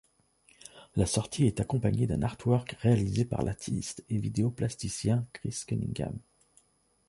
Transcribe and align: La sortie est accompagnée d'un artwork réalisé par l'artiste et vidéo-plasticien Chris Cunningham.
La 0.95 1.05
sortie 1.05 1.45
est 1.45 1.59
accompagnée 1.59 2.07
d'un 2.07 2.23
artwork 2.23 2.71
réalisé 2.79 3.23
par 3.23 3.43
l'artiste 3.43 4.03
et 4.09 4.17
vidéo-plasticien 4.17 5.27
Chris 5.31 5.55
Cunningham. 5.67 6.17